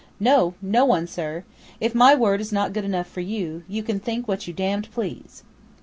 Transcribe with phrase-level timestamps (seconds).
[0.19, 1.43] "No, no one, sir!
[1.79, 4.89] If my word is not good enough for you, you can think what you damned
[4.91, 5.43] please!"